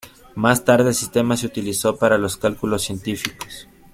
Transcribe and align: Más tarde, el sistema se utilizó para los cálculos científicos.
Más 0.33 0.65
tarde, 0.65 0.89
el 0.89 0.95
sistema 0.95 1.37
se 1.37 1.45
utilizó 1.45 1.95
para 1.95 2.17
los 2.17 2.35
cálculos 2.35 2.81
científicos. 2.81 3.67